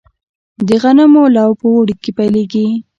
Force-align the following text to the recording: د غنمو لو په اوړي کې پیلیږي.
د 0.67 0.69
غنمو 0.81 1.23
لو 1.35 1.49
په 1.59 1.65
اوړي 1.71 1.95
کې 2.03 2.11
پیلیږي. 2.17 2.67